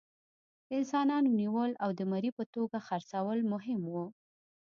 [0.67, 4.05] د انسانانو نیول او د مري په توګه خرڅول مهم وو.